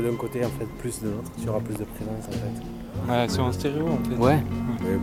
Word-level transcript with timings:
Donc 0.00 0.10
d'un 0.12 0.16
côté 0.16 0.44
en 0.44 0.48
fait 0.48 0.66
plus 0.78 1.00
de 1.02 1.08
l'autre, 1.08 1.30
tu 1.42 1.48
auras 1.48 1.60
plus 1.60 1.74
de 1.74 1.84
présence 1.84 2.28
en 2.28 2.32
fait. 2.32 3.12
Ouais, 3.12 3.28
sur 3.28 3.44
un 3.44 3.52
stéréo 3.52 3.86
en 3.88 3.98
fait. 4.08 4.16
Ouais. 4.16 4.38
Mais 4.80 4.98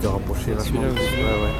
te 0.00 0.06
rapprocher 0.06 0.52
vachement. 0.52 0.80
Celui-là 0.80 0.92
aussi. 0.92 1.16
Ouais, 1.16 1.42
ouais. 1.42 1.54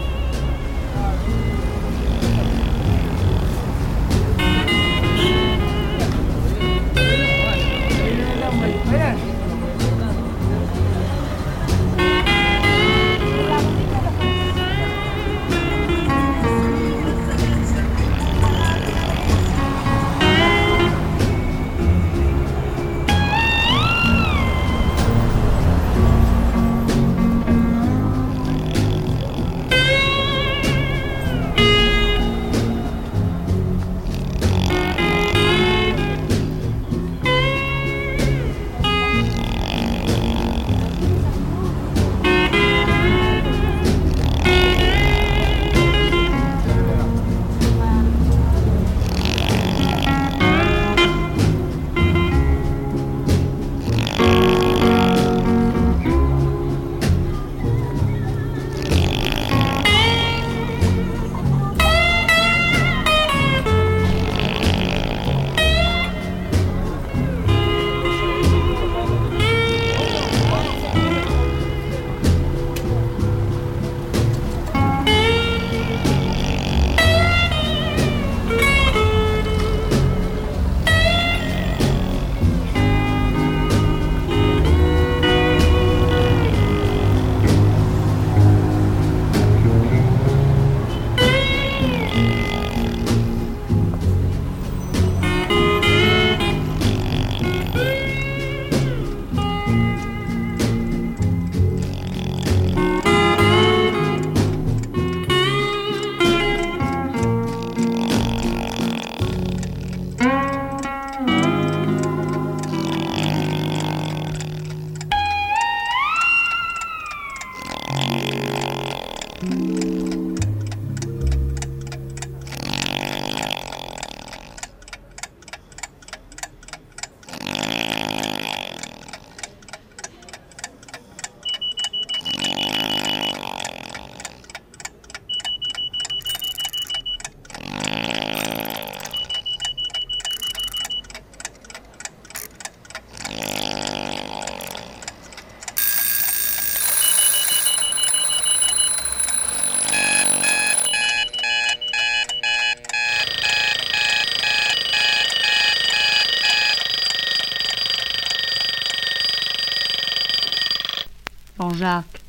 Jean-Jacques. 161.81 162.21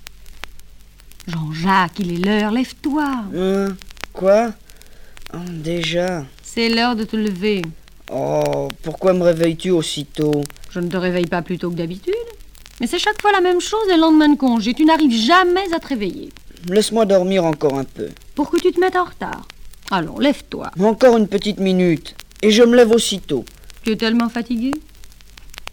Jean-Jacques, 1.28 2.00
il 2.00 2.14
est 2.14 2.26
l'heure, 2.26 2.52
lève-toi. 2.52 3.06
Hein? 3.36 3.76
Quoi? 4.14 4.54
Oh, 5.34 5.38
Déjà 5.50 6.26
C'est 6.42 6.70
l'heure 6.70 6.96
de 6.96 7.04
te 7.04 7.18
lever. 7.18 7.62
Oh, 8.14 8.70
pourquoi 8.82 9.12
me 9.12 9.24
réveilles-tu 9.24 9.72
aussitôt? 9.72 10.42
Je 10.70 10.80
ne 10.80 10.88
te 10.88 10.96
réveille 10.96 11.26
pas 11.26 11.42
plus 11.42 11.58
tôt 11.58 11.70
que 11.70 11.76
d'habitude. 11.76 12.14
Mais 12.80 12.88
c'est 12.88 12.98
chaque 12.98 13.22
fois 13.22 13.34
la 13.34 13.42
même 13.42 13.60
chose 13.60 13.88
le 13.90 14.00
lendemain 14.00 14.30
de 14.30 14.38
congé. 14.38 14.74
Tu 14.74 14.86
n'arrives 14.86 15.12
jamais 15.26 15.72
à 15.74 15.80
te 15.80 15.88
réveiller. 15.88 16.30
Laisse-moi 16.70 17.06
dormir 17.06 17.44
encore 17.44 17.78
un 17.78 17.84
peu. 17.84 18.08
Pour 18.36 18.50
que 18.50 18.58
tu 18.58 18.72
te 18.72 18.80
mettes 18.80 18.96
en 18.96 19.04
retard. 19.04 19.46
Allons, 19.92 20.18
lève-toi. 20.18 20.72
Encore 20.80 21.18
une 21.18 21.28
petite 21.28 21.60
minute. 21.60 22.16
Et 22.42 22.52
je 22.52 22.64
me 22.64 22.76
lève 22.78 22.92
aussitôt. 22.92 23.44
Tu 23.84 23.92
es 23.92 23.98
tellement 23.98 24.30
fatigué 24.30 24.72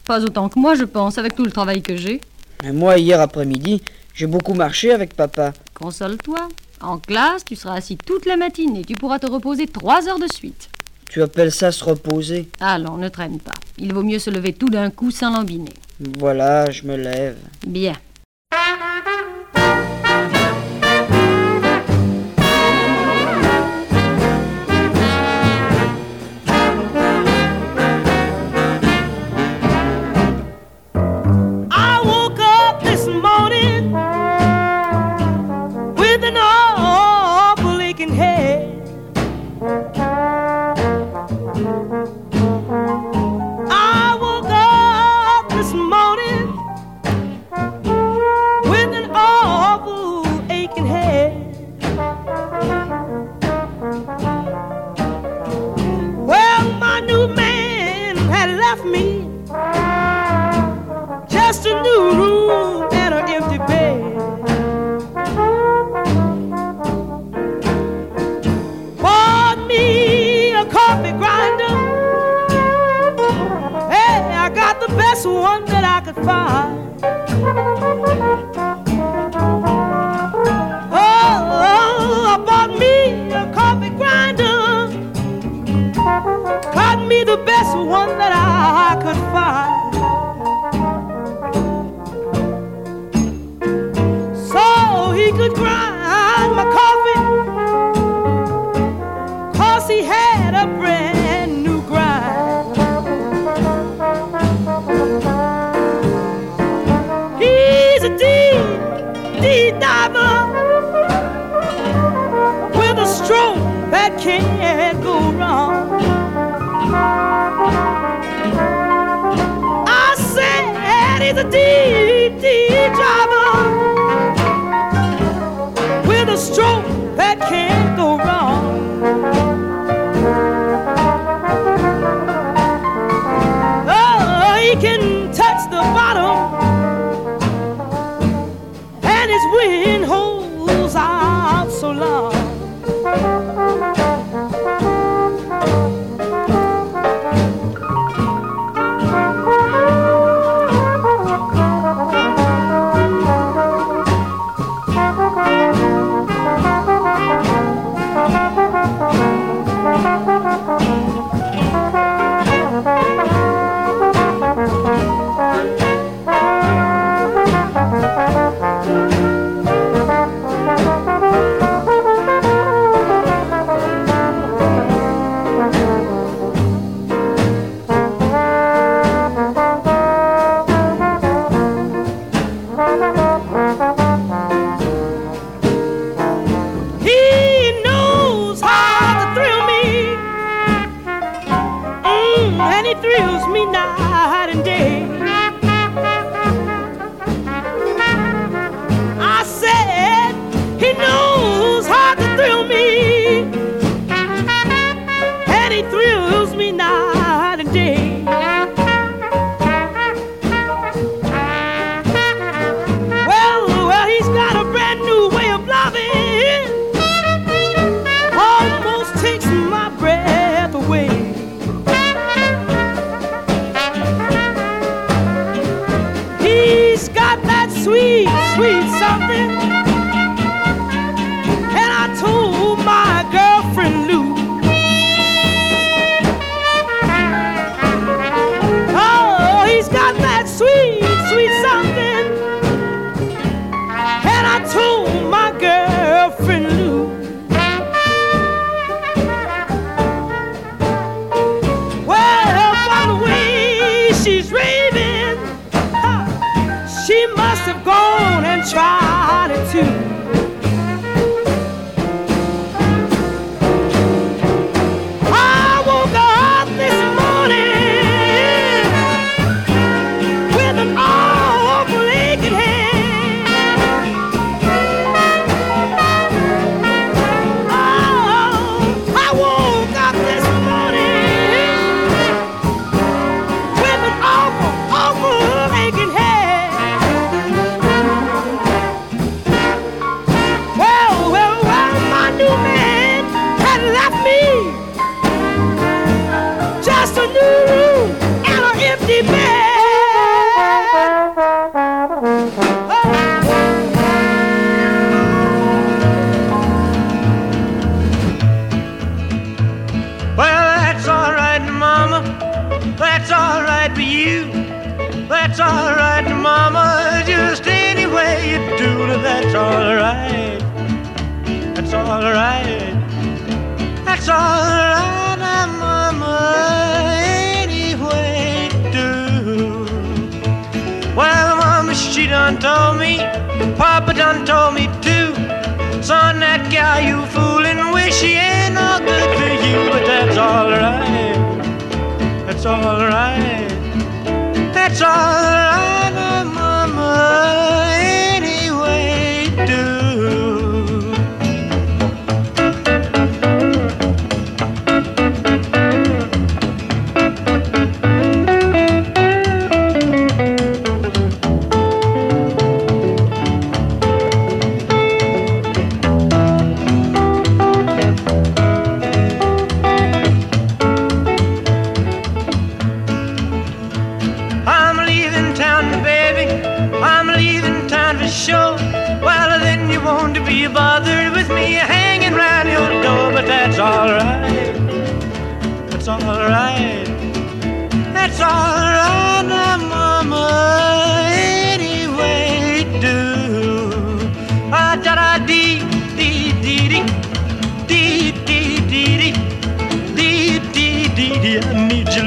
Pas 0.05 0.21
autant 0.25 0.49
que 0.49 0.59
moi, 0.59 0.75
je 0.75 0.85
pense, 0.85 1.17
avec 1.19 1.37
tout 1.37 1.45
le 1.45 1.53
travail 1.53 1.81
que 1.81 1.97
j'ai. 1.97 2.21
Mais 2.63 2.73
moi, 2.73 2.99
hier 2.99 3.21
après-midi, 3.21 3.83
j'ai 4.15 4.27
beaucoup 4.27 4.55
marché 4.55 4.93
avec 4.93 5.15
papa. 5.15 5.53
Console-toi. 5.75 6.49
En 6.81 6.99
classe, 6.99 7.45
tu 7.45 7.57
seras 7.57 7.75
assis 7.75 7.97
toute 7.97 8.27
la 8.27 8.37
matinée. 8.37 8.85
Tu 8.85 8.95
pourras 8.95 9.19
te 9.19 9.27
reposer 9.31 9.67
trois 9.67 10.09
heures 10.09 10.19
de 10.19 10.33
suite. 10.33 10.69
Tu 11.11 11.23
appelles 11.23 11.53
ça 11.53 11.73
se 11.73 11.83
reposer 11.85 12.49
Allons, 12.61 12.97
ne 12.99 13.09
traîne 13.09 13.39
pas. 13.39 13.55
Il 13.79 13.95
vaut 13.95 14.03
mieux 14.03 14.19
se 14.19 14.31
lever 14.31 14.53
tout 14.53 14.69
d'un 14.69 14.91
coup 14.91 15.11
sans 15.11 15.31
lambiner. 15.33 15.73
Voilà, 16.19 16.71
je 16.71 16.85
me 16.85 16.97
lève. 16.97 17.37
Bien. 17.67 17.95
Just 61.29 61.67
a 61.67 61.83
new 61.83 62.03
room 62.21 62.89
and 62.93 63.15
an 63.15 63.29
empty 63.29 63.59
bed. 63.59 63.99
Bought 69.03 69.59
me 69.67 70.53
a 70.53 70.65
coffee 70.65 71.13
grinder. 71.13 71.75
Hey, 73.91 74.21
I 74.45 74.51
got 74.55 74.81
the 74.81 74.89
best 74.97 75.27
one 75.27 75.65
that 75.67 75.85
I 75.85 76.01
could 76.05 76.17
find. 76.25 76.89
the 87.25 87.37
best 87.39 87.77
one 87.77 88.19
that 88.19 88.33
I 88.33 89.03
could 89.03 89.17
find. 89.33 89.88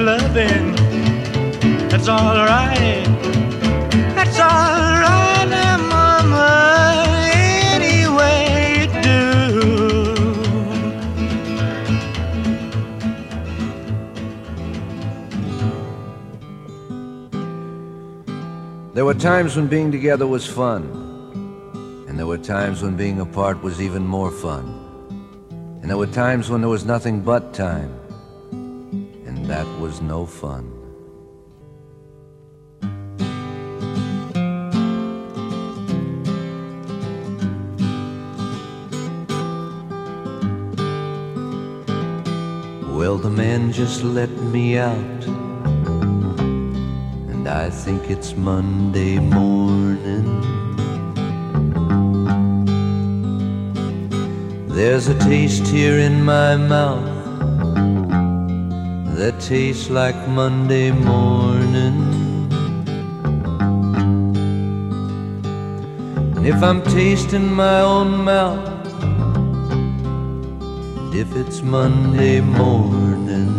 Then 0.05 0.75
that's 1.89 2.09
alright. 2.09 3.05
That's 4.15 4.39
alright 4.39 5.47
now, 5.47 5.77
Mama, 5.77 7.05
any 7.75 8.07
way 8.07 8.79
you 8.79 8.87
do. 9.03 9.21
There 18.93 19.05
were 19.05 19.13
times 19.13 19.55
when 19.55 19.67
being 19.67 19.91
together 19.91 20.25
was 20.25 20.47
fun, 20.47 20.83
and 22.07 22.17
there 22.17 22.25
were 22.25 22.39
times 22.39 22.81
when 22.81 22.95
being 22.97 23.19
apart 23.19 23.61
was 23.61 23.79
even 23.79 24.05
more 24.07 24.31
fun. 24.31 24.79
And 25.81 25.89
there 25.89 25.97
were 25.97 26.07
times 26.07 26.49
when 26.49 26.61
there 26.61 26.69
was 26.69 26.85
nothing 26.85 27.21
but 27.21 27.53
time, 27.53 28.00
that 29.51 29.67
was 29.81 30.01
no 30.01 30.25
fun. 30.25 30.65
Well, 42.97 43.17
the 43.17 43.29
man 43.29 43.73
just 43.73 44.03
let 44.03 44.29
me 44.29 44.77
out, 44.77 45.23
and 47.33 47.45
I 47.45 47.69
think 47.69 48.09
it's 48.09 48.33
Monday 48.37 49.19
morning. 49.19 50.29
There's 54.69 55.09
a 55.09 55.19
taste 55.19 55.67
here 55.67 55.99
in 55.99 56.23
my 56.23 56.55
mouth 56.55 57.20
that 59.21 59.39
tastes 59.39 59.87
like 59.91 60.17
Monday 60.27 60.89
morning. 60.89 61.99
And 66.35 66.47
if 66.47 66.63
I'm 66.63 66.81
tasting 66.81 67.53
my 67.53 67.81
own 67.81 68.25
mouth, 68.25 68.67
and 70.97 71.13
if 71.13 71.35
it's 71.35 71.61
Monday 71.61 72.41
morning, 72.41 73.53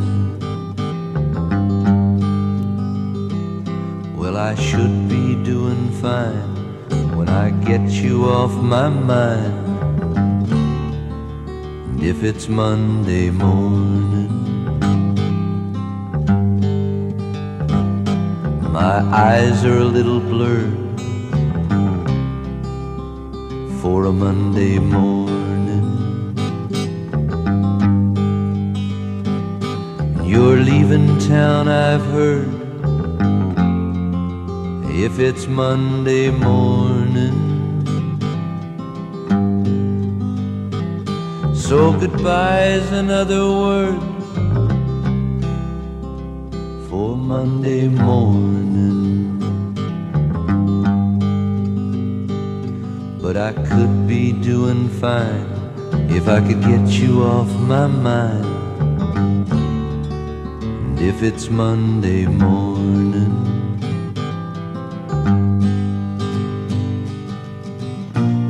well, 4.17 4.37
I 4.37 4.57
should 4.57 5.09
be 5.09 5.37
doing 5.45 5.93
fine 6.03 6.57
when 7.17 7.29
I 7.29 7.51
get 7.71 7.89
you 7.89 8.25
off 8.25 8.53
my 8.61 8.89
mind. 8.89 9.79
And 11.91 12.03
if 12.03 12.25
it's 12.25 12.49
Monday 12.49 13.31
morning, 13.31 14.52
my 18.83 19.01
eyes 19.29 19.65
are 19.65 19.79
a 19.79 19.91
little 19.99 20.19
blurred 20.19 20.77
for 23.81 24.07
a 24.07 24.13
Monday 24.13 24.77
morning. 24.81 25.87
You're 30.31 30.61
leaving 30.71 31.07
town, 31.21 31.69
I've 31.69 32.07
heard. 32.17 32.53
If 35.07 35.21
it's 35.21 35.47
Monday 35.47 36.33
morning, 36.33 37.39
so 41.55 41.93
goodbye's 42.01 42.91
another 42.91 43.43
word 43.65 44.12
Monday 47.33 47.89
morning. 47.89 49.41
But 53.23 53.37
I 53.39 53.53
could 53.69 54.07
be 54.07 54.33
doing 54.33 54.91
fine 55.01 55.49
if 56.19 56.29
I 56.29 56.41
could 56.47 56.61
get 56.61 56.87
you 57.01 57.23
off 57.23 57.51
my 57.73 57.87
mind. 57.87 58.45
And 60.85 60.99
if 61.01 61.23
it's 61.23 61.49
Monday 61.49 62.27
morning, 62.27 63.35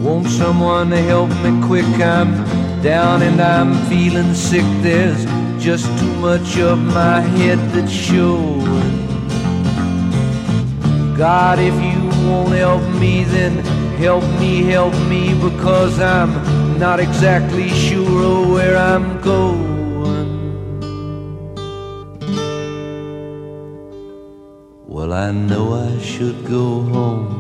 won't 0.02 0.26
someone 0.26 0.90
help 0.90 1.30
me 1.44 1.52
quick? 1.68 1.92
I'm 2.16 2.32
down 2.82 3.22
and 3.22 3.40
I'm 3.40 3.72
feeling 3.88 4.34
sick. 4.34 4.66
There's 4.82 5.24
just 5.62 5.86
too 6.00 6.12
much 6.16 6.58
of 6.58 6.76
my 6.76 7.20
head 7.20 7.56
that's 7.70 7.92
showing. 7.92 9.06
God, 11.16 11.60
if 11.60 11.74
you 11.74 12.00
won't 12.28 12.52
help 12.52 12.82
me, 13.00 13.22
then 13.22 13.58
help 13.96 14.24
me, 14.40 14.64
help 14.64 14.92
me, 15.08 15.34
because 15.34 16.00
I'm 16.00 16.32
not 16.80 16.98
exactly 16.98 17.68
sure 17.68 18.24
of 18.24 18.50
where 18.50 18.76
I'm 18.76 19.20
going. 19.20 20.32
Well, 24.88 25.12
I 25.12 25.30
know 25.30 25.74
I 25.74 25.96
should 26.00 26.44
go 26.44 26.82
home 26.96 27.38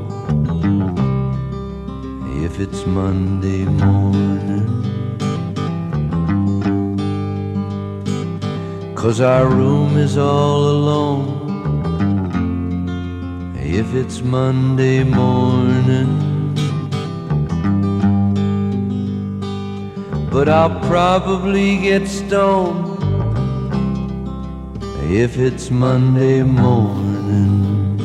if 2.44 2.60
it's 2.60 2.86
Monday 2.86 3.64
morning. 3.64 4.91
Cause 9.02 9.20
our 9.20 9.48
room 9.48 9.96
is 9.96 10.16
all 10.16 10.70
alone 10.70 11.26
if 13.56 13.94
it's 13.96 14.22
Monday 14.22 15.02
morning. 15.02 16.54
But 20.30 20.48
I'll 20.48 20.78
probably 20.86 21.78
get 21.78 22.06
stoned 22.06 23.02
if 25.10 25.36
it's 25.36 25.68
Monday 25.68 26.44
morning. 26.44 27.96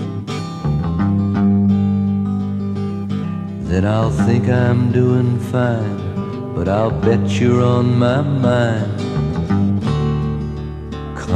Then 3.66 3.86
I'll 3.86 4.10
think 4.26 4.50
I'm 4.50 4.92
doing 4.92 5.38
fine, 5.52 6.56
but 6.56 6.68
I'll 6.68 6.90
bet 6.90 7.40
you're 7.40 7.62
on 7.62 8.00
my 8.00 8.24
mind. 8.24 8.97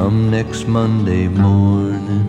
Come 0.04 0.32
next 0.32 0.68
Monday 0.68 1.28
morning. 1.28 2.28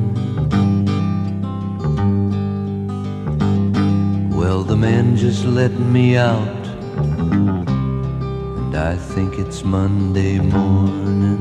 Well, 4.31 4.63
the 4.63 4.77
man 4.77 5.17
just 5.17 5.47
let 5.47 5.73
me 5.73 6.19
out, 6.19 6.67
and 8.59 8.77
I 8.77 8.95
think 8.95 9.39
it's 9.39 9.65
Monday 9.65 10.39
morning. 10.39 11.41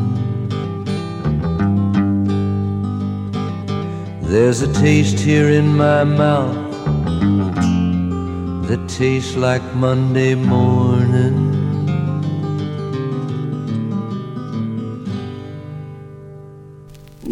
There's 4.21 4.61
a 4.61 4.71
taste 4.71 5.19
here 5.19 5.49
in 5.49 5.75
my 5.75 6.05
mouth 6.05 6.55
that 8.69 8.87
tastes 8.87 9.35
like 9.35 9.63
Monday 9.75 10.35
morning. 10.35 11.50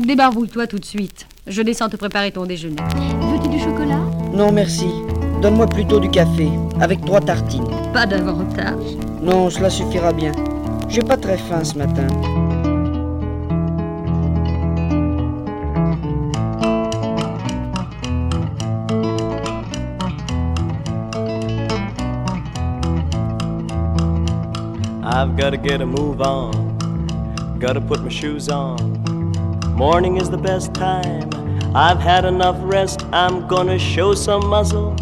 Débarbouille-toi 0.09 0.65
tout 0.65 0.79
de 0.79 0.85
suite. 0.85 1.27
Je 1.45 1.61
descends 1.61 1.87
te 1.87 1.95
préparer 1.95 2.31
ton 2.31 2.47
déjeuner. 2.47 2.81
Veux-tu 3.31 3.47
du 3.47 3.59
chocolat? 3.59 3.99
Non, 4.33 4.51
merci. 4.51 4.87
Donne-moi 5.39 5.67
plutôt 5.67 5.99
du 5.99 6.09
café, 6.09 6.49
avec 6.81 7.05
trois 7.05 7.21
tartines. 7.21 7.67
Pas 7.93 8.07
davantage. 8.07 8.97
Non, 9.21 9.51
cela 9.51 9.69
suffira 9.69 10.11
bien. 10.11 10.31
J'ai 10.87 11.03
pas 11.03 11.15
très 11.15 11.37
faim 11.37 11.63
ce 11.63 11.77
matin. 11.77 12.07
I've 25.03 25.37
gotta 25.37 25.57
get 25.57 25.81
a 25.81 25.85
move 25.85 26.19
on, 26.21 26.49
gotta 27.59 27.79
put 27.79 28.01
my 28.01 28.09
shoes 28.09 28.49
on. 28.49 28.98
Morning 29.79 30.17
is 30.17 30.29
the 30.29 30.37
best 30.37 30.73
time. 30.73 31.29
I've 31.73 32.01
had 32.01 32.25
enough 32.25 32.57
rest, 32.59 33.05
I'm 33.13 33.47
gonna 33.47 33.79
show 33.79 34.13
some 34.13 34.45
muscle. 34.45 34.93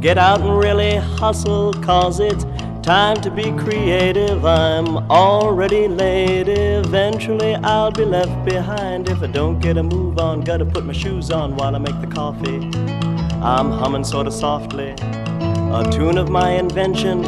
Get 0.00 0.16
out 0.16 0.40
and 0.40 0.56
really 0.56 0.96
hustle, 0.96 1.74
cause 1.74 2.18
it's 2.18 2.46
time 2.82 3.20
to 3.20 3.30
be 3.30 3.52
creative. 3.52 4.46
I'm 4.46 4.96
already 5.10 5.86
late, 5.86 6.48
eventually 6.48 7.54
I'll 7.56 7.90
be 7.90 8.06
left 8.06 8.42
behind 8.46 9.10
if 9.10 9.22
I 9.22 9.26
don't 9.26 9.58
get 9.58 9.76
a 9.76 9.82
move 9.82 10.18
on. 10.18 10.40
Gotta 10.40 10.64
put 10.64 10.86
my 10.86 10.94
shoes 10.94 11.30
on 11.30 11.54
while 11.54 11.76
I 11.76 11.78
make 11.78 12.00
the 12.00 12.06
coffee. 12.06 12.56
I'm 13.42 13.70
humming 13.70 14.04
sorta 14.04 14.30
softly, 14.30 14.92
a 14.92 15.86
tune 15.92 16.16
of 16.16 16.30
my 16.30 16.52
invention 16.52 17.20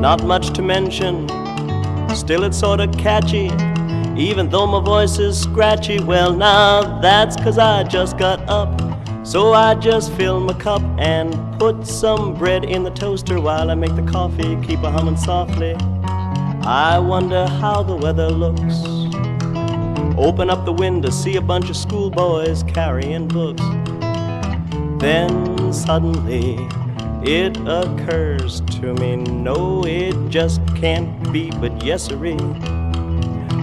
not 0.00 0.24
much 0.24 0.54
to 0.54 0.62
mention. 0.62 1.28
Still, 2.14 2.44
it's 2.44 2.58
sorta 2.58 2.88
catchy. 2.88 3.50
Even 4.16 4.48
though 4.48 4.66
my 4.66 4.80
voice 4.80 5.18
is 5.18 5.38
scratchy, 5.38 6.00
well, 6.00 6.32
now 6.32 7.00
that's 7.00 7.36
'cause 7.36 7.58
I 7.58 7.82
just 7.82 8.16
got 8.16 8.40
up. 8.48 8.80
So 9.22 9.52
I 9.52 9.74
just 9.74 10.10
fill 10.12 10.40
my 10.40 10.54
cup 10.54 10.80
and 10.98 11.36
put 11.58 11.86
some 11.86 12.32
bread 12.32 12.64
in 12.64 12.82
the 12.82 12.90
toaster 12.90 13.38
while 13.40 13.70
I 13.70 13.74
make 13.74 13.94
the 13.94 14.02
coffee, 14.10 14.56
keep 14.62 14.82
a 14.84 14.90
humming 14.90 15.18
softly. 15.18 15.76
I 16.64 16.98
wonder 16.98 17.46
how 17.46 17.82
the 17.82 17.94
weather 17.94 18.30
looks. 18.30 18.84
Open 20.16 20.48
up 20.48 20.64
the 20.64 20.72
window, 20.72 21.10
see 21.10 21.36
a 21.36 21.42
bunch 21.42 21.68
of 21.68 21.76
schoolboys 21.76 22.62
carrying 22.62 23.28
books. 23.28 23.62
Then 24.98 25.72
suddenly 25.72 26.66
it 27.22 27.58
occurs 27.66 28.62
to 28.80 28.94
me 28.94 29.16
no, 29.16 29.84
it 29.84 30.16
just 30.30 30.60
can't 30.74 31.32
be, 31.32 31.50
but 31.60 31.84
yes, 31.84 32.04
sirree. 32.04 32.38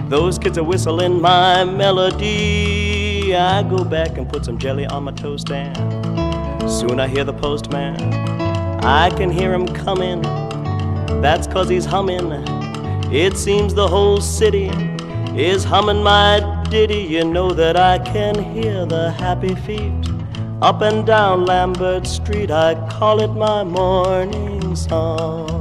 Those 0.08 0.38
kids 0.38 0.58
are 0.58 0.62
whistling 0.62 1.20
my 1.20 1.64
melody. 1.64 3.34
I 3.34 3.62
go 3.62 3.82
back 3.84 4.18
and 4.18 4.28
put 4.28 4.44
some 4.44 4.58
jelly 4.58 4.86
on 4.86 5.04
my 5.04 5.12
toast, 5.12 5.50
and 5.50 6.70
soon 6.70 7.00
I 7.00 7.08
hear 7.08 7.24
the 7.24 7.32
postman. 7.32 7.96
I 8.84 9.10
can 9.10 9.30
hear 9.30 9.52
him 9.54 9.66
coming. 9.66 10.20
That's 11.22 11.46
'cause 11.46 11.68
he's 11.70 11.86
humming. 11.86 12.32
It 13.10 13.36
seems 13.38 13.72
the 13.72 13.88
whole 13.88 14.20
city 14.20 14.70
is 15.34 15.64
humming 15.64 16.02
my 16.02 16.40
ditty. 16.68 17.00
You 17.00 17.24
know 17.24 17.50
that 17.52 17.76
I 17.76 17.98
can 17.98 18.34
hear 18.54 18.84
the 18.84 19.10
happy 19.12 19.54
feet 19.54 19.92
up 20.60 20.82
and 20.82 21.06
down 21.06 21.46
Lambert 21.46 22.06
Street. 22.06 22.50
I 22.50 22.74
call 22.90 23.20
it 23.20 23.34
my 23.34 23.64
morning 23.64 24.76
song. 24.76 25.53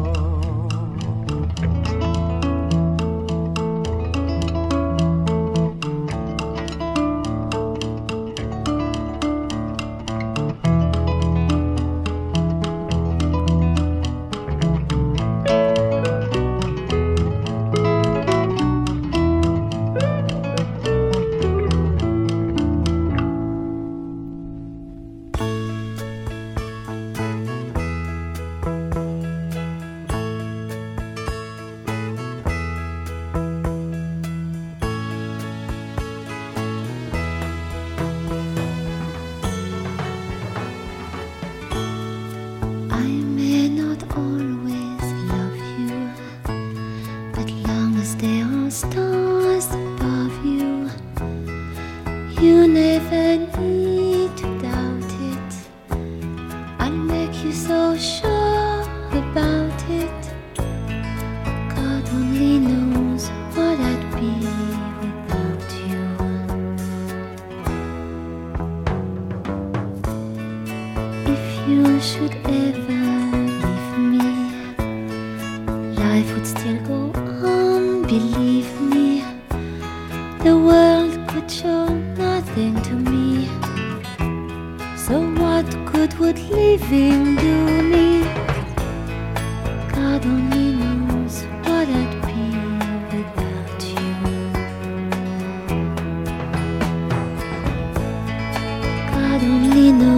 Only 99.44 100.13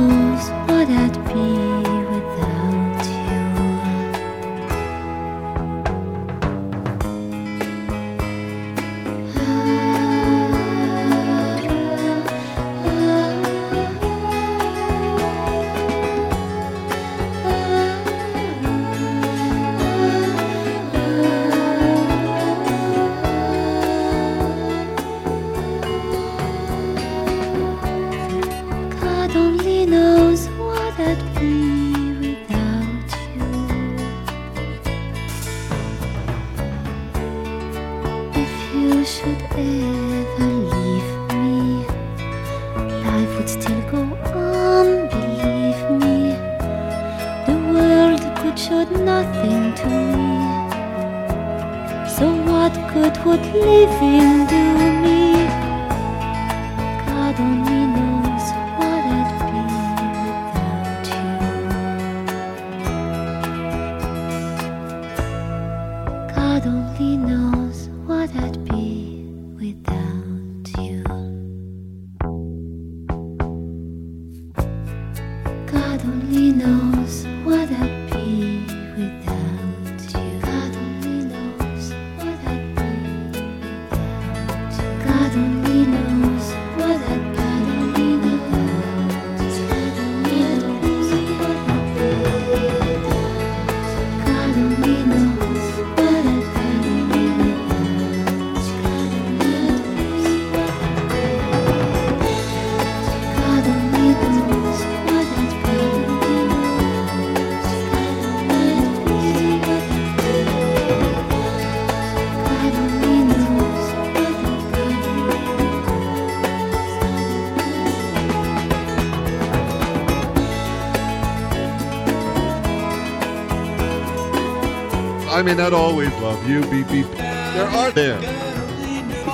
I 125.35 125.41
may 125.41 125.53
not 125.53 125.73
always 125.73 126.13
love 126.19 126.49
you, 126.49 126.61
beep 126.61 126.87
beep. 126.87 127.07
There 127.17 127.67
are 127.67 127.91
there. 127.91 128.21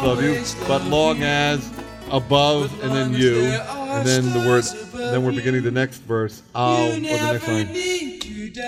Love 0.03 0.23
you, 0.23 0.41
but 0.67 0.83
long 0.85 1.21
as 1.21 1.71
above 2.09 2.73
and 2.81 2.91
then 2.91 3.13
you, 3.13 3.43
and 3.43 4.07
then 4.07 4.33
the 4.33 4.39
word, 4.39 4.63
then 4.93 5.23
we're 5.23 5.31
beginning 5.31 5.61
the 5.61 5.69
next 5.69 5.99
verse. 5.99 6.41
I'll 6.55 6.87
or 6.87 6.93
the 6.93 7.01
next 7.01 7.47
line. 7.47 7.67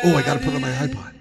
Oh, 0.06 0.16
I 0.16 0.22
gotta 0.22 0.42
put 0.42 0.54
on 0.54 0.62
my 0.62 0.70
iPod. 0.74 1.16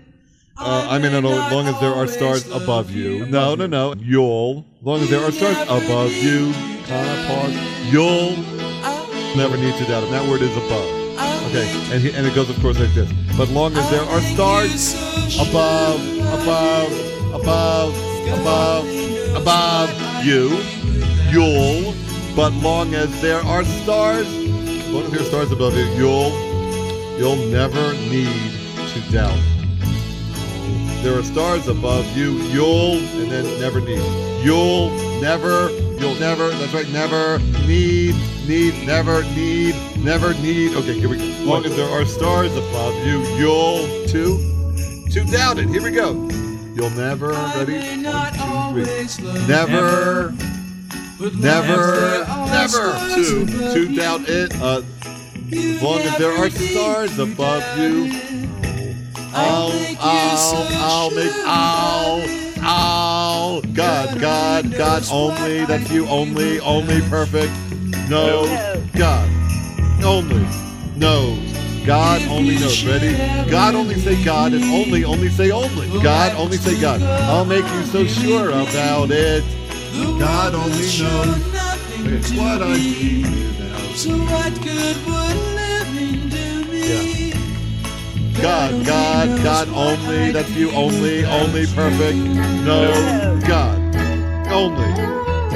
Uh, 0.59 0.87
I 0.91 0.99
mean, 0.99 1.15
as 1.15 1.23
long 1.25 1.67
as 1.67 1.81
there 1.81 1.95
are 1.95 2.07
stars 2.07 2.47
above 2.51 2.91
you. 2.91 3.25
No, 3.25 3.55
no, 3.55 3.67
no. 3.67 3.95
You'll. 3.95 4.67
As 4.81 4.87
long 4.87 5.01
as 5.01 5.09
there 5.09 5.25
are 5.25 5.33
stars 5.33 5.57
above 5.63 6.13
you. 6.13 6.53
Kind 6.85 7.27
pause. 7.27 7.91
You'll 7.91 8.37
never 9.35 9.57
need 9.57 9.75
to 9.77 9.85
doubt 9.87 10.05
it. 10.05 10.11
That 10.11 10.29
word 10.29 10.43
is 10.43 10.55
above. 10.59 11.02
Okay, 11.53 11.69
and, 11.93 12.03
he, 12.03 12.11
and 12.15 12.27
it 12.27 12.35
goes, 12.35 12.49
of 12.49 12.59
course, 12.63 12.79
like 12.81 12.95
this. 12.95 13.13
But 13.37 13.51
long 13.51 13.77
as 13.77 13.91
there 13.91 14.01
are 14.01 14.23
stars 14.23 14.95
above, 15.39 16.01
above, 16.33 16.91
above, 17.35 17.95
above, 18.33 18.87
above 19.37 20.25
you, 20.25 20.49
you'll. 21.29 21.93
But 22.35 22.55
long 22.55 22.95
as 22.95 23.21
there 23.21 23.41
are 23.41 23.65
stars, 23.65 24.27
long 24.89 25.05
as 25.05 25.11
there 25.11 25.21
are 25.21 25.25
stars 25.25 25.53
above 25.53 25.77
you, 25.77 25.85
you'll, 25.93 26.33
you'll 27.19 27.45
never 27.51 27.93
need 28.09 28.53
to 28.89 29.13
doubt. 29.13 29.39
There 31.03 31.19
are 31.19 31.23
stars 31.23 31.69
above 31.69 32.17
you, 32.17 32.31
you'll, 32.49 32.97
and 32.97 33.31
then 33.31 33.61
never 33.61 33.79
need. 33.79 34.01
You'll 34.43 34.89
never, 35.21 35.69
you'll 36.03 36.15
never, 36.17 36.51
that's 36.51 36.75
right, 36.75 36.89
never 36.89 37.39
need, 37.65 38.17
need, 38.49 38.75
never 38.85 39.23
need, 39.23 39.77
never 39.99 40.35
need. 40.35 40.75
Okay, 40.75 40.99
here 40.99 41.09
we 41.09 41.17
go. 41.17 41.23
As 41.23 41.41
long 41.45 41.65
as 41.65 41.77
there 41.77 41.89
are 41.89 42.05
stars 42.05 42.51
above 42.57 42.95
you, 43.07 43.21
you'll, 43.37 43.87
two, 44.09 44.37
to 45.13 45.25
doubt 45.31 45.59
it. 45.59 45.69
Here 45.69 45.81
we 45.81 45.93
go. 45.93 46.29
You'll 46.75 46.91
never, 46.91 47.29
ready? 47.29 48.03
One, 48.03 48.33
two, 48.33 48.85
three. 48.85 49.47
Never, 49.47 50.33
never, 51.39 52.27
never 52.51 52.93
to, 53.15 53.47
to 53.73 53.95
doubt 53.95 54.23
it. 54.29 54.61
Uh, 54.61 54.83
as 55.53 55.83
long 55.83 56.01
as 56.01 56.19
there 56.19 56.33
are 56.33 56.51
stars 56.51 57.17
above 57.21 57.63
you, 57.79 58.11
I'll, 59.35 59.71
I'll, 60.01 60.67
I'll 60.73 61.11
make, 61.13 61.33
I'll, 61.45 62.23
I'll, 62.61 63.12
God, 63.43 64.21
God, 64.21 64.73
God 64.73 65.03
only, 65.11 65.65
that's 65.65 65.91
you 65.91 66.07
only, 66.07 66.61
only 66.61 67.01
perfect, 67.03 67.53
no, 68.09 68.45
God, 68.97 69.29
only, 70.05 70.47
knows, 70.95 71.53
God 71.85 72.23
only 72.29 72.57
knows, 72.57 72.85
ready? 72.85 73.17
God 73.51 73.75
only 73.75 73.97
say 73.97 74.23
God 74.23 74.53
and 74.53 74.63
only, 74.63 75.05
only 75.05 75.29
say 75.29 75.51
only, 75.51 75.89
God 76.05 76.37
only 76.37 76.57
say 76.57 76.81
God, 76.81 77.03
I'll 77.03 77.45
make 77.45 77.65
you 77.65 77.83
so 77.83 78.07
sure 78.07 78.51
about 78.51 79.11
it, 79.11 79.43
God 80.21 80.55
only 80.55 80.71
knows, 80.71 81.43
it's 82.15 82.31
what 82.35 82.63
I 82.63 82.77
need 82.77 83.25
now. 83.59 83.79
So 83.97 84.11
what 84.19 84.55
good 84.63 84.97
would 85.05 85.62
God, 89.43 89.69
only, 89.71 90.31
that's 90.31 90.51
you 90.51 90.71
only, 90.71 91.25
only 91.25 91.67
perfect. 91.67 92.17
No, 92.17 93.41
God, 93.45 93.77
only 94.53 94.93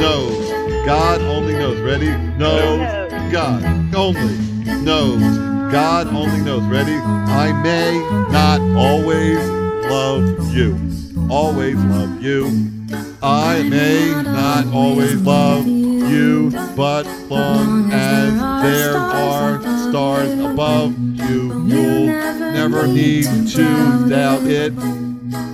knows. 0.00 0.50
God 0.84 1.20
only 1.20 1.54
knows. 1.54 1.80
Ready? 1.80 2.10
No, 2.36 3.08
God 3.30 3.64
only 3.94 4.38
knows. 4.82 5.20
God 5.72 6.08
only 6.08 6.40
knows. 6.40 6.64
Ready? 6.64 6.94
I 6.94 7.52
may 7.62 7.98
not 8.32 8.60
always 8.76 9.38
love 9.88 10.52
you. 10.52 10.76
Always 11.30 11.76
love 11.76 12.20
you. 12.20 12.46
I 13.22 13.62
may 13.62 14.10
not 14.22 14.66
always 14.74 15.14
love 15.22 15.64
you, 16.08 16.50
but 16.76 17.06
long 17.28 17.92
as 17.92 18.34
there 18.62 18.96
are 18.96 19.60
stars 19.88 20.32
above 20.32 20.96
you, 20.98 21.66
you'll 21.66 22.06
never 22.06 22.86
need 22.86 23.24
to 23.48 24.08
doubt 24.08 24.44
it. 24.44 24.72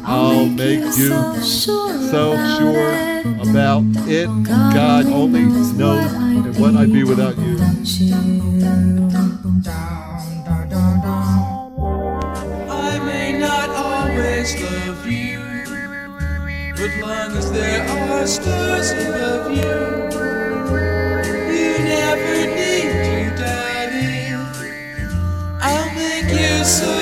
I'll 0.04 0.46
make 0.46 0.84
you 0.96 1.40
so 1.42 2.36
sure 2.58 2.92
about 3.40 3.84
it. 4.08 4.28
God 4.48 5.06
only 5.06 5.44
knows 5.44 6.12
what 6.58 6.74
I'd 6.74 6.92
be 6.92 7.04
without 7.04 7.36
you. 7.38 7.58
I 12.68 12.98
may 13.04 13.38
not 13.38 13.70
always 13.70 14.54
love 14.60 15.06
you, 15.06 15.38
but 16.76 16.90
long 17.00 17.36
as 17.36 17.50
there 17.52 17.88
are 17.88 18.26
stars 18.26 18.90
above 18.90 19.50
you, 19.52 19.62
you 19.62 20.21
so 26.64 27.01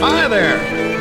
Hi 0.00 0.28
there. 0.28 0.97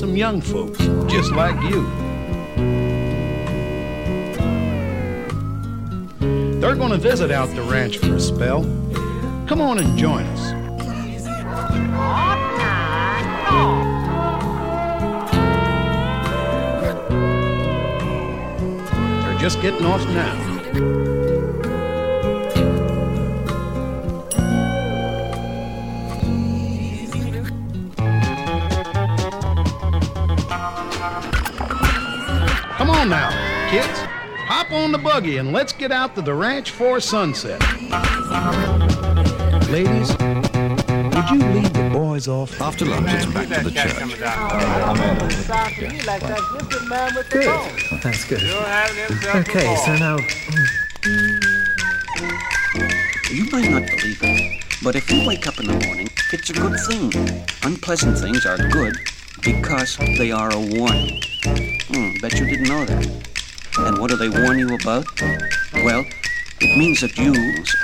Some 0.00 0.16
young 0.16 0.40
folks, 0.40 0.78
just 1.12 1.30
like 1.32 1.60
you. 1.70 1.86
They're 6.58 6.74
going 6.74 6.92
to 6.92 6.96
visit 6.96 7.30
out 7.30 7.54
the 7.54 7.60
ranch 7.64 7.98
for 7.98 8.14
a 8.14 8.20
spell. 8.20 8.62
Come 9.46 9.60
on 9.60 9.78
and 9.78 9.98
join 9.98 10.24
us. 10.24 10.52
They're 19.22 19.38
just 19.38 19.60
getting 19.60 19.84
off 19.84 20.02
now. 20.06 21.09
Hop 34.70 34.78
on 34.84 34.92
the 34.92 34.98
buggy 34.98 35.38
and 35.38 35.52
let's 35.52 35.72
get 35.72 35.90
out 35.90 36.14
to 36.14 36.22
the 36.22 36.32
ranch 36.32 36.70
for 36.70 37.00
sunset. 37.00 37.60
Ladies, 39.68 40.16
would 40.16 41.30
you 41.30 41.38
lead 41.54 41.74
the 41.74 41.90
boys 41.92 42.28
off? 42.28 42.60
After 42.60 42.84
lunch, 42.84 43.08
it's 43.10 43.26
back 43.26 43.48
to 43.48 43.64
the 43.64 43.70
church. 43.72 43.96
Good. 47.30 48.00
That's 48.00 48.24
good. 48.26 48.44
Okay, 49.34 49.74
so 49.84 49.96
now. 49.96 50.18
You 53.32 53.50
might 53.50 53.70
not 53.70 53.88
believe 53.88 54.22
it, 54.22 54.64
but 54.84 54.94
if 54.94 55.10
you 55.10 55.26
wake 55.26 55.48
up 55.48 55.58
in 55.58 55.66
the 55.66 55.84
morning, 55.84 56.08
it's 56.32 56.50
a 56.50 56.52
good 56.52 56.78
thing. 56.86 57.12
Unpleasant 57.64 58.18
things 58.18 58.46
are 58.46 58.58
good 58.68 58.96
because 59.42 59.96
they 59.96 60.30
are 60.30 60.52
a 60.52 60.60
warning. 60.60 61.20
Hmm, 61.88 62.20
bet 62.20 62.38
you 62.38 62.46
didn't 62.46 62.68
know 62.68 62.84
that. 62.84 63.29
And 63.78 63.98
what 63.98 64.10
do 64.10 64.16
they 64.16 64.28
warn 64.28 64.58
you 64.58 64.74
about? 64.74 65.04
Well, 65.72 66.04
it 66.60 66.78
means 66.78 67.00
that 67.00 67.16
you 67.16 67.32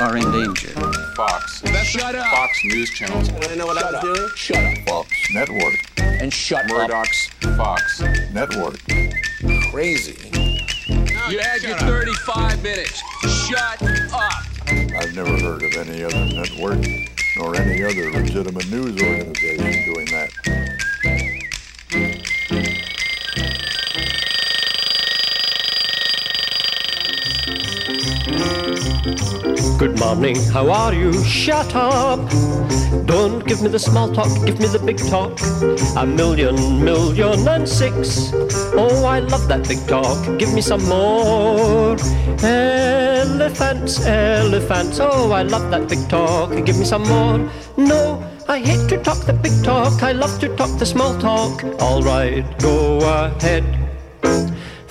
are 0.00 0.16
in 0.16 0.30
danger. 0.32 0.68
Fox. 1.14 1.62
Shut 1.84 2.14
up. 2.14 2.26
Fox 2.26 2.60
News 2.64 2.90
Channel. 2.90 3.22
channels. 3.22 3.30
Want 3.30 3.44
to 3.44 3.56
know 3.56 3.66
what 3.66 3.82
I 3.82 3.90
was 3.90 4.02
doing? 4.02 4.30
Shut 4.36 4.56
up. 4.56 4.88
Fox 4.88 5.10
Network. 5.32 5.74
And 5.98 6.32
shut 6.32 6.66
Murdoch's 6.68 7.28
Fox 7.56 8.00
Network. 8.32 8.78
Crazy. 9.70 10.16
You 11.28 11.38
had 11.38 11.62
your 11.62 11.78
35 11.78 12.62
minutes. 12.62 13.02
Shut 13.46 13.82
up. 14.12 14.44
I've 14.68 15.14
never 15.14 15.38
heard 15.38 15.62
of 15.62 15.72
any 15.76 16.02
other 16.02 16.24
network 16.26 16.84
nor 17.36 17.54
any 17.54 17.82
other 17.84 18.10
legitimate 18.12 18.68
news 18.70 19.00
organization 19.02 19.92
doing 19.92 20.06
that. 20.06 20.30
Good 29.06 30.00
morning, 30.00 30.34
how 30.50 30.68
are 30.68 30.92
you? 30.92 31.12
Shut 31.22 31.76
up! 31.76 32.18
Don't 33.06 33.46
give 33.46 33.62
me 33.62 33.68
the 33.68 33.78
small 33.78 34.12
talk, 34.12 34.26
give 34.44 34.58
me 34.58 34.66
the 34.66 34.80
big 34.80 34.98
talk. 34.98 35.38
A 35.96 36.04
million, 36.04 36.82
million 36.84 37.46
and 37.46 37.68
six. 37.68 38.32
Oh, 38.74 39.04
I 39.04 39.20
love 39.20 39.46
that 39.46 39.68
big 39.68 39.78
talk, 39.86 40.18
give 40.40 40.52
me 40.52 40.60
some 40.60 40.82
more. 40.86 41.96
Elephants, 42.42 44.04
elephants, 44.04 44.98
oh, 45.00 45.30
I 45.30 45.42
love 45.42 45.70
that 45.70 45.88
big 45.88 46.08
talk, 46.08 46.50
give 46.66 46.76
me 46.76 46.84
some 46.84 47.04
more. 47.04 47.48
No, 47.76 48.28
I 48.48 48.58
hate 48.58 48.88
to 48.88 49.00
talk 49.04 49.24
the 49.24 49.34
big 49.34 49.62
talk, 49.62 50.02
I 50.02 50.10
love 50.10 50.40
to 50.40 50.48
talk 50.56 50.80
the 50.80 50.86
small 50.86 51.16
talk. 51.20 51.62
Alright, 51.80 52.58
go 52.58 52.98
ahead. 52.98 53.64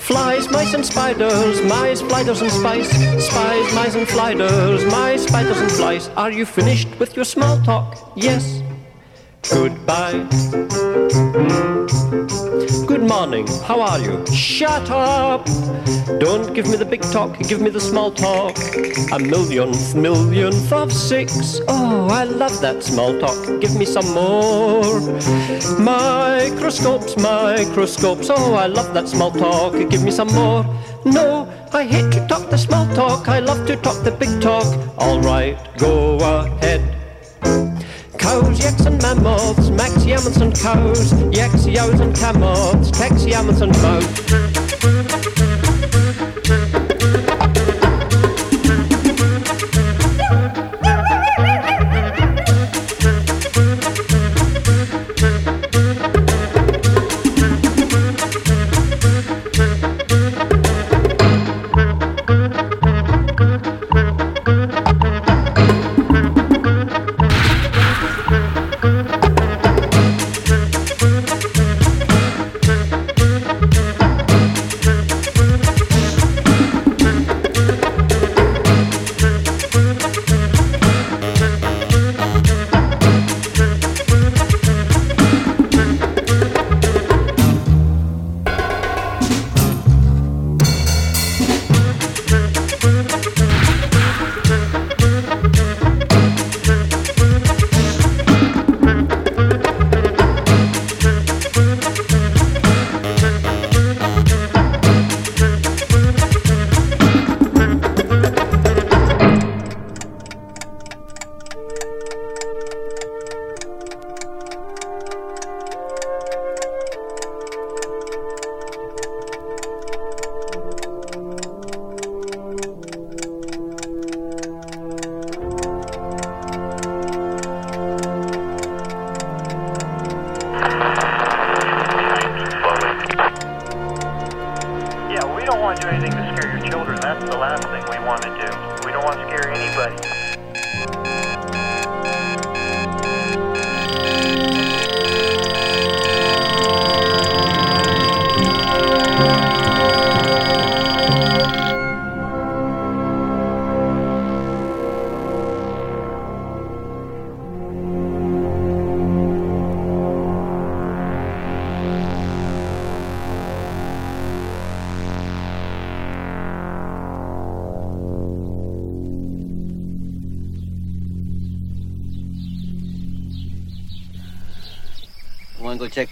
Flies, 0.06 0.48
mice 0.52 0.76
and 0.76 0.86
spiders, 0.86 1.60
mice, 1.64 2.02
spiders 2.02 2.40
and 2.40 2.52
spice, 2.52 2.90
spies, 3.26 3.74
mice 3.74 3.96
and 3.96 4.08
sliders, 4.08 4.86
mice, 4.86 5.24
spiders 5.24 5.60
and 5.60 5.72
flies. 5.72 6.10
Are 6.10 6.30
you 6.30 6.46
finished 6.46 6.88
with 7.00 7.16
your 7.16 7.26
small 7.26 7.60
talk? 7.64 8.12
Yes. 8.16 8.62
Goodbye. 9.52 10.26
Hmm? 11.36 11.86
Good 12.86 13.02
morning, 13.02 13.48
how 13.64 13.82
are 13.82 14.00
you? 14.00 14.26
Shut 14.28 14.90
up! 14.90 15.46
Don't 16.20 16.54
give 16.54 16.68
me 16.68 16.78
the 16.78 16.86
big 16.86 17.02
talk, 17.02 17.38
give 17.40 17.62
me 17.62 17.70
the 17.70 17.80
small 17.80 18.12
talk. 18.12 18.58
A 19.12 19.20
millionth, 19.20 19.94
millionth 19.94 20.72
of 20.74 20.92
six. 20.92 21.60
Oh, 21.68 22.08
I 22.10 22.24
love 22.24 22.60
that 22.62 22.84
small 22.84 23.20
talk, 23.20 23.62
give 23.62 23.76
me 23.76 23.86
some 23.86 24.12
more. 24.14 25.00
Microscopes, 25.80 27.16
microscopes. 27.18 28.30
Oh, 28.30 28.56
I 28.56 28.68
love 28.68 28.94
that 28.94 29.08
small 29.08 29.32
talk, 29.32 29.74
give 29.90 30.02
me 30.04 30.12
some 30.12 30.30
more. 30.30 30.66
No, 31.06 31.48
I 31.72 31.84
hate 31.84 32.12
to 32.14 32.28
talk 32.28 32.50
the 32.50 32.58
small 32.58 32.88
talk, 32.96 33.28
I 33.28 33.40
love 33.40 33.68
to 33.68 33.76
talk 33.76 34.04
the 34.04 34.12
big 34.12 34.42
talk. 34.42 34.66
Alright, 34.98 35.58
go 35.78 36.18
ahead. 36.18 36.96
Cows, 38.26 38.60
yaks 38.60 38.86
and 38.88 39.00
mammoths, 39.04 39.70
max 39.70 39.92
yammers 40.04 40.42
and 40.42 40.60
cows, 40.60 41.14
yaks, 41.32 41.68
yows 41.68 42.00
and 42.00 42.16
camots, 42.16 42.90
tex, 42.90 43.24
yammers 43.24 43.62
and 43.62 43.72
moats. 43.84 45.75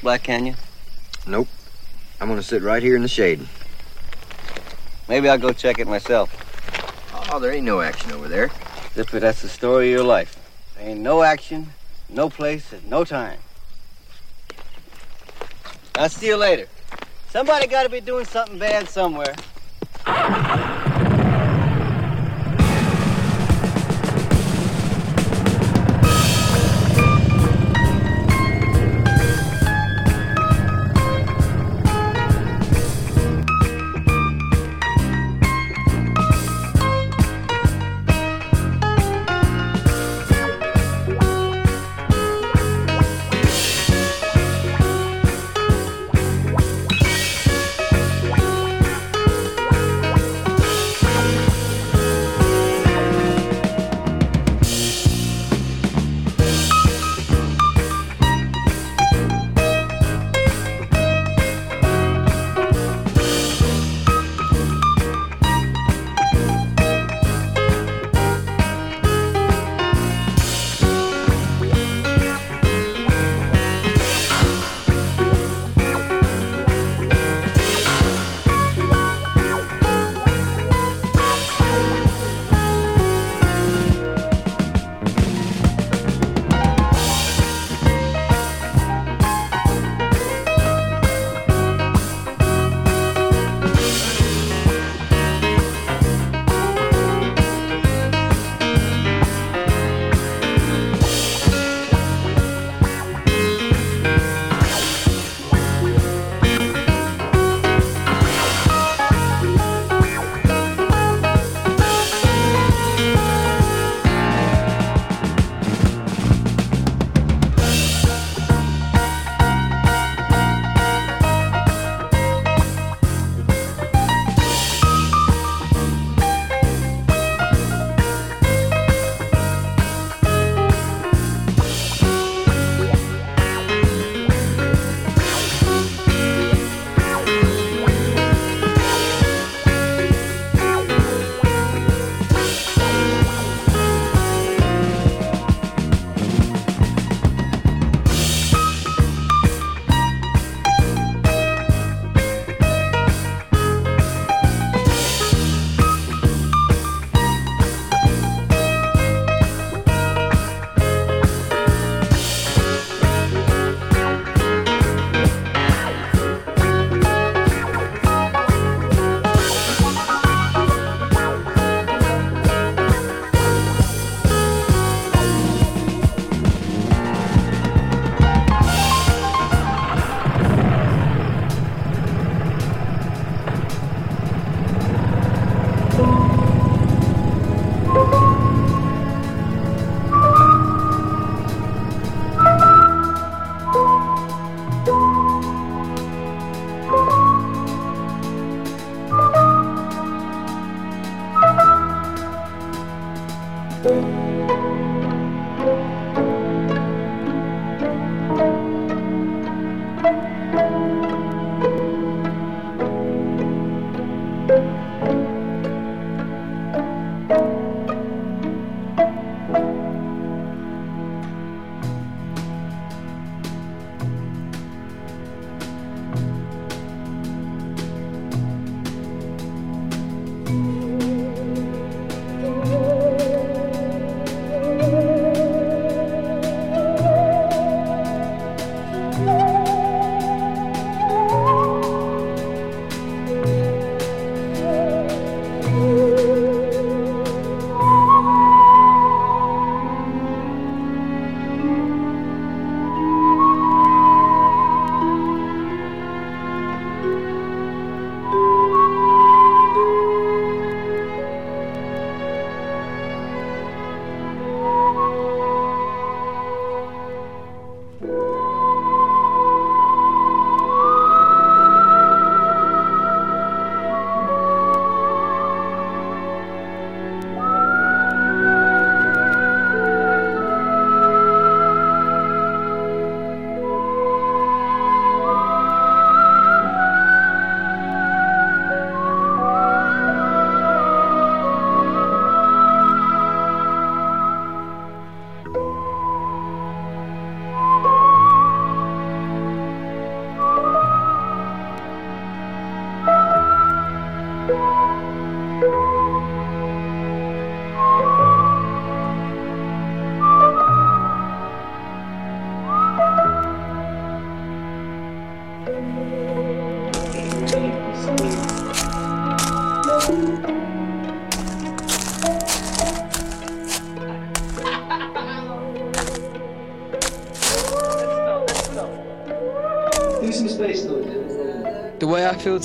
Black 0.04 0.22
Canyon? 0.24 0.58
Nope. 1.26 1.48
I'm 2.20 2.28
gonna 2.28 2.44
sit 2.44 2.62
right 2.62 2.84
here 2.84 2.98
in 2.98 3.02
the 3.02 3.08
shade. 3.08 3.48
Maybe 5.08 5.30
I'll 5.30 5.38
go 5.38 5.54
check 5.54 5.80
it 5.80 5.88
myself. 5.88 6.30
Oh, 7.32 7.40
there 7.40 7.54
ain't 7.54 7.66
no 7.66 7.80
action 7.80 8.12
over 8.12 8.28
there. 8.28 8.52
Zippy, 8.94 9.20
that's 9.20 9.42
the 9.42 9.48
story 9.48 9.88
of 9.88 9.92
your 9.92 10.04
life. 10.04 10.38
There 10.76 10.90
ain't 10.90 11.00
no 11.00 11.24
action, 11.24 11.70
no 12.10 12.30
place, 12.30 12.74
and 12.74 12.86
no 12.90 13.06
time. 13.06 13.40
I'll 15.96 16.10
see 16.10 16.28
you 16.28 16.36
later. 16.38 16.68
Somebody 17.30 17.68
got 17.68 17.84
to 17.84 17.90
be 17.90 18.02
doing 18.02 18.26
something 18.26 18.60
bad 18.60 18.90
somewhere. 18.90 19.34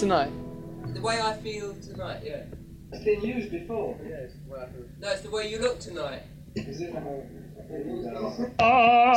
Tonight. 0.09 0.33
The 0.95 1.03
way 1.03 1.21
I 1.21 1.35
feel 1.35 1.75
tonight, 1.75 2.23
yeah. 2.25 2.45
It's 2.93 3.05
been 3.05 3.21
used 3.21 3.51
before. 3.51 3.99
Yes, 4.09 4.31
No, 4.49 5.11
it's 5.11 5.21
the 5.21 5.31
way 5.31 5.51
you 5.51 5.59
look 5.59 5.79
tonight. 5.81 6.23
Is 6.55 6.81
it? 6.81 6.95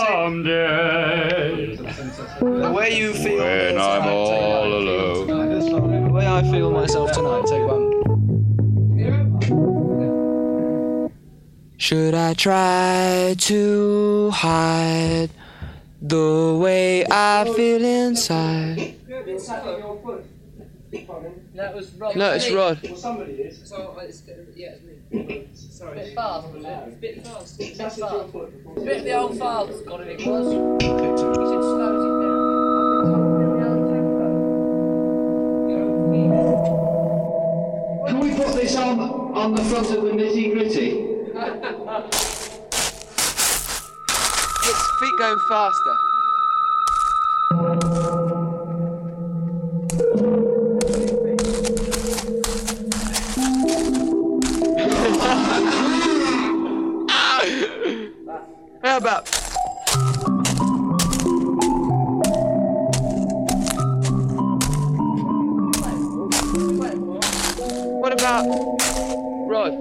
Someday. 0.06 1.78
The 2.42 2.74
way 2.76 2.98
you 3.00 3.14
feel. 3.14 3.38
When 3.38 3.78
I'm 3.78 4.06
all 4.06 4.66
alone. 4.66 5.28
The 6.08 6.12
way 6.12 6.28
I 6.28 6.42
feel 6.52 6.72
myself 6.72 7.14
tonight. 7.14 7.46
Take 7.46 7.66
one. 7.66 7.92
Should 11.78 12.14
I 12.14 12.34
try 12.34 13.36
to 13.38 14.30
hide 14.32 15.30
the 16.02 16.60
way 16.62 17.06
I 17.10 17.46
feel 17.56 17.82
inside? 17.82 18.98
That 21.56 21.74
was 21.74 21.92
Rod. 21.94 22.16
No, 22.16 22.32
it's 22.34 22.52
Rod. 22.52 22.80
Well, 22.84 22.96
somebody 22.96 23.34
is. 23.34 23.62
So, 23.64 23.96
uh, 23.98 24.02
it's, 24.02 24.24
yeah, 24.56 24.72
it's 24.72 24.84
me. 25.12 25.48
Sorry. 25.54 26.00
A 26.00 26.04
bit 26.04 26.16
fast, 26.16 26.50
was 26.50 26.66
it? 26.66 26.68
It's 26.68 26.96
a 26.96 27.00
bit 27.00 27.26
fast. 27.26 27.60
It's 27.62 27.80
a 27.80 27.84
bit 27.84 27.92
fast. 27.92 27.98
your. 27.98 28.50
It's 28.76 28.82
a 28.82 28.86
bit 28.86 28.98
of 28.98 29.04
the 29.04 29.14
old 29.14 29.38
father's 29.38 29.82
got 29.84 30.02
it, 30.02 30.20
it 30.20 30.28
was. 30.28 30.48
He 30.52 30.88
said 30.90 31.18
slows 31.18 32.06
it 32.06 32.10
down. 32.22 32.42
Can 38.08 38.20
we 38.20 38.30
put 38.36 38.54
this 38.56 38.76
on 38.76 39.00
on 39.00 39.56
the 39.56 39.64
front 39.64 39.92
of 39.92 40.04
the 40.04 40.12
nitty 40.12 40.52
gritty? 40.52 41.08
His 44.64 44.80
feet 45.00 45.16
going 45.18 45.40
faster. 45.50 45.96
How 58.84 58.98
about? 58.98 59.30
What 68.02 68.14
about 68.14 68.46
Rod? 69.48 69.74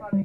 Are 0.00 0.10
we 0.12 0.22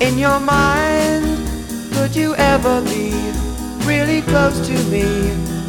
In 0.00 0.16
your 0.16 0.40
mind, 0.40 1.46
could 1.92 2.16
you 2.16 2.34
ever 2.36 2.80
be 2.80 3.12
really 3.84 4.22
close 4.22 4.58
to 4.66 4.72
me? 4.84 5.04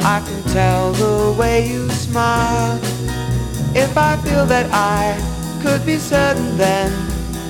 I 0.04 0.24
can 0.26 0.42
tell 0.54 0.94
the 0.94 1.36
way 1.38 1.68
you 1.68 1.90
smile. 1.90 2.80
If 3.76 3.98
I 3.98 4.16
feel 4.24 4.46
that 4.46 4.68
I 4.72 5.20
could 5.62 5.86
be 5.86 5.98
certain, 5.98 6.58
then 6.58 6.94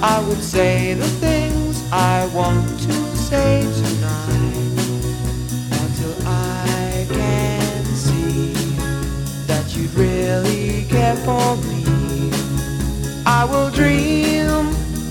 I 0.01 0.25
would 0.27 0.41
say 0.41 0.95
the 0.95 1.07
things 1.25 1.83
I 1.91 2.25
want 2.33 2.67
to 2.79 2.93
say 3.15 3.61
tonight. 3.61 4.71
Until 5.81 6.15
I 6.27 7.05
can 7.09 7.85
see 7.85 8.53
that 9.45 9.65
you'd 9.75 9.93
really 9.93 10.85
care 10.89 11.15
for 11.17 11.57
me. 11.57 12.31
I 13.27 13.45
will 13.45 13.69
dream 13.69 14.20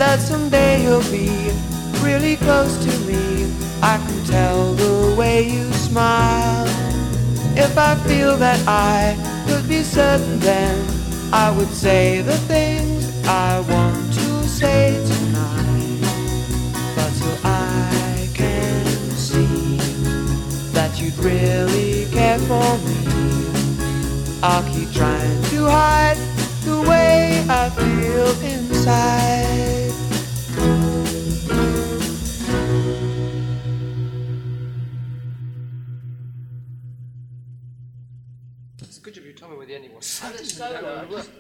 that 0.01 0.19
someday 0.19 0.83
you'll 0.83 1.11
be 1.13 1.29
really 2.03 2.37
close 2.37 2.75
to 2.83 2.91
me. 3.05 3.53
I 3.83 3.99
can 3.99 4.25
tell 4.25 4.73
the 4.73 5.15
way 5.15 5.47
you 5.47 5.71
smile. 5.75 6.65
If 7.55 7.77
I 7.77 7.95
feel 8.09 8.39
that 8.39 8.59
I 8.67 9.15
could 9.47 9.69
be 9.69 9.83
certain, 9.83 10.41
then 10.41 10.75
I 11.35 11.55
would 11.55 11.69
say 11.69 12.23
the 12.23 12.39
things 12.49 13.13
I 13.27 13.61
want 13.61 14.15
to 14.15 14.49
say 14.49 14.97
tonight. 15.13 16.01
But 16.97 17.11
till 17.19 17.39
I 17.45 18.27
can 18.33 18.87
see 19.29 19.77
that 20.73 20.99
you'd 20.99 21.19
really 21.19 22.11
care 22.11 22.39
for 22.49 22.71
me. 22.89 23.01
I'll 24.43 24.65
keep 24.73 24.91
trying 24.93 25.43
to 25.53 25.67
hide 25.67 26.17
the 26.65 26.81
way 26.89 27.45
I 27.51 27.69
feel 27.69 28.31
inside. 28.41 29.50
Told 40.01 40.33
me 40.35 40.39
where 40.39 40.41
the 40.41 40.41
ending 40.41 40.41
was. 40.41 40.41
And 40.41 40.41
it's 40.41 40.57
solo. 40.57 41.01
I 41.01 41.11
just, 41.11 41.31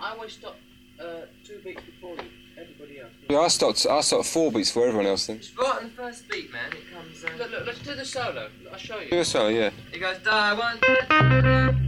I 0.00 0.10
always 0.12 0.32
stop 0.32 0.56
uh, 1.00 1.04
two 1.44 1.60
beats 1.64 1.82
before 1.82 2.16
you, 2.16 2.30
everybody 2.58 3.00
else. 3.00 3.12
Yeah, 3.28 3.40
I 3.40 3.48
stopped. 3.48 3.86
I 3.86 4.00
stopped 4.00 4.26
four 4.26 4.52
beats 4.52 4.70
for 4.70 4.86
everyone 4.86 5.06
else. 5.06 5.26
Then 5.26 5.40
Right 5.58 5.76
on 5.76 5.84
the 5.84 5.90
first 5.90 6.28
beat, 6.28 6.52
man. 6.52 6.72
It 6.72 6.92
comes. 6.92 7.24
Uh... 7.24 7.28
Look, 7.38 7.50
look, 7.50 7.66
let's 7.66 7.78
do 7.80 7.94
the 7.94 8.04
solo. 8.04 8.48
I'll 8.72 8.78
show 8.78 9.00
you. 9.00 9.10
do 9.10 9.18
a 9.18 9.24
solo, 9.24 9.48
yeah. 9.48 9.70
It 9.92 9.98
goes 9.98 10.18
da 10.18 10.56
one. 10.56 11.80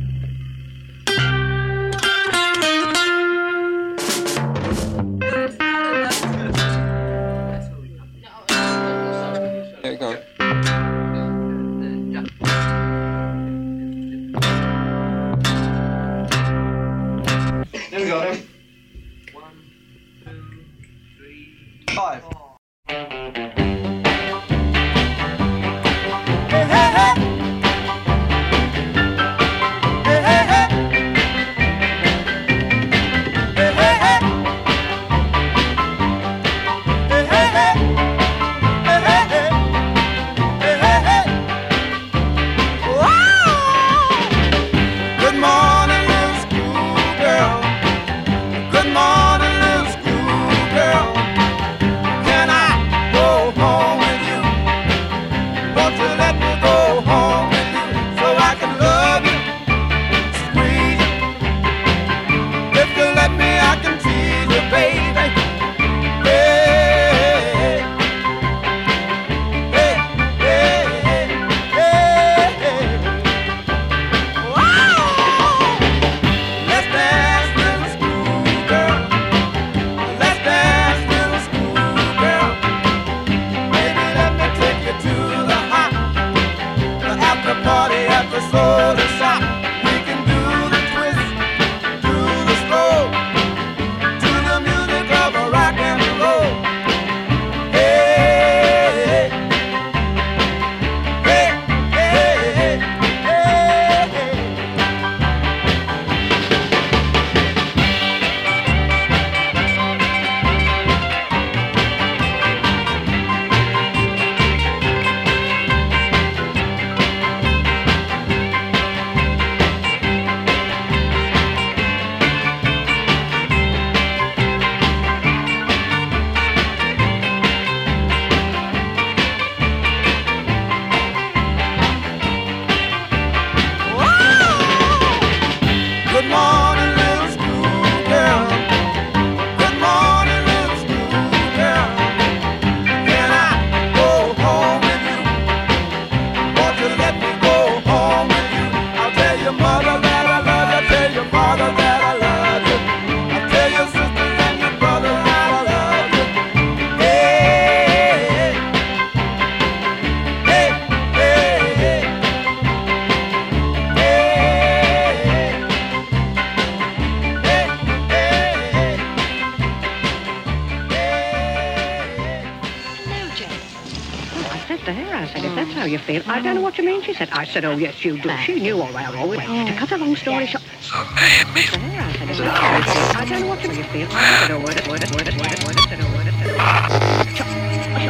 She 177.06 177.14
said, 177.14 177.30
I 177.30 177.44
said, 177.44 177.64
oh, 177.64 177.76
yes, 177.76 178.04
you 178.04 178.18
do. 178.20 178.36
She 178.44 178.58
knew 178.58 178.82
all 178.82 178.90
right, 178.92 179.14
all 179.14 179.32
right. 179.32 179.68
To 179.68 179.74
cut 179.78 179.92
a 179.92 179.96
long 179.96 180.16
story 180.16 180.46
short. 180.46 180.64
To 180.64 180.96
her, 180.96 181.06
I 181.06 182.10
said, 182.18 182.30
if 182.30 182.38
that's 182.38 182.58
how 182.58 182.76
you 182.76 182.82
feel, 182.82 183.14
I 183.14 183.24
don't 183.24 183.40
know 183.42 183.46
what 183.46 183.62
you 183.62 183.70
feel. 183.84 184.08
I 184.10 184.38
said, 184.40 184.50
oh, 184.50 184.58
word 184.58 184.74
word 184.88 185.06
word 185.14 185.30
word 185.30 185.38
word 185.38 185.62
oh, 185.62 186.10
word 186.16 186.34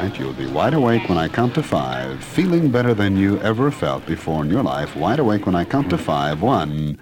knew. 0.09 0.25
you'll 0.25 0.33
be 0.33 0.47
wide 0.47 0.73
awake 0.73 1.07
when 1.09 1.17
I 1.17 1.27
count 1.27 1.55
to 1.55 1.63
five, 1.63 2.23
feeling 2.23 2.71
better 2.71 2.93
than 2.93 3.17
you 3.17 3.39
ever 3.39 3.71
felt 3.71 4.05
before 4.05 4.43
in 4.43 4.49
your 4.49 4.63
life. 4.63 4.95
Wide 4.95 5.19
awake 5.19 5.45
when 5.45 5.55
I 5.55 5.65
count 5.65 5.89
to 5.91 5.97
five. 5.97 6.41
One, 6.41 6.97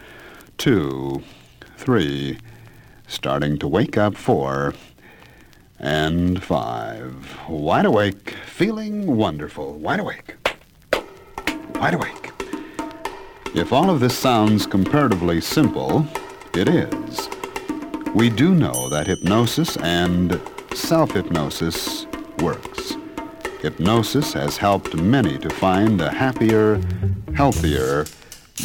two, 0.57 1.21
three. 1.77 2.37
Starting 3.07 3.57
to 3.59 3.67
wake 3.67 3.97
up. 3.97 4.15
Four 4.15 4.73
and 5.79 6.43
five. 6.43 7.37
Wide 7.47 7.85
awake, 7.85 8.31
feeling 8.45 9.15
wonderful. 9.15 9.73
Wide 9.73 9.99
awake. 9.99 10.35
Wide 11.75 11.93
awake. 11.93 12.31
If 13.55 13.71
all 13.71 13.89
of 13.89 13.99
this 13.99 14.17
sounds 14.17 14.65
comparatively 14.65 15.39
simple, 15.41 16.05
it 16.53 16.67
is. 16.67 17.29
We 18.13 18.29
do 18.29 18.55
know 18.55 18.89
that 18.89 19.07
hypnosis 19.07 19.77
and 19.77 20.41
self-hypnosis 20.73 22.07
works. 22.41 22.95
Hypnosis 23.61 24.33
has 24.33 24.57
helped 24.57 24.95
many 24.95 25.37
to 25.39 25.49
find 25.49 25.99
a 26.01 26.11
happier, 26.11 26.81
healthier, 27.35 28.05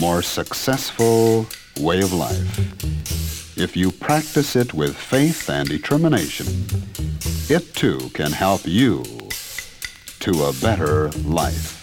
more 0.00 0.22
successful 0.22 1.46
way 1.80 2.00
of 2.00 2.12
life. 2.12 3.58
If 3.58 3.76
you 3.76 3.90
practice 3.90 4.56
it 4.56 4.72
with 4.74 4.96
faith 4.96 5.48
and 5.50 5.68
determination, 5.68 6.66
it 7.48 7.74
too 7.74 8.10
can 8.14 8.32
help 8.32 8.62
you 8.64 9.04
to 10.20 10.44
a 10.44 10.52
better 10.54 11.10
life. 11.24 11.81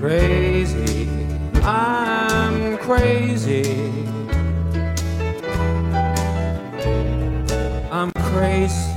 Crazy. 0.00 1.08
I'm 1.62 2.78
crazy. 2.78 3.92
I'm 7.90 8.12
crazy. 8.12 8.95